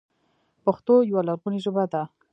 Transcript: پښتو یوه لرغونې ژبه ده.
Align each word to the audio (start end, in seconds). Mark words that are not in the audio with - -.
پښتو 0.63 0.93
یوه 1.09 1.21
لرغونې 1.27 1.59
ژبه 1.65 1.83
ده. 1.93 2.01